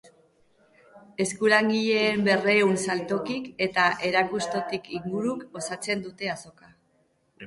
[1.25, 6.73] Eskulangileen berrehun saltokik eta erakustokik inguruk osatzen dute azoka.